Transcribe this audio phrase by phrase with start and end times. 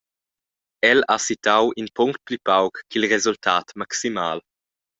[0.89, 4.37] El ha sittau in punct pli pauc ch’il resultat maximal.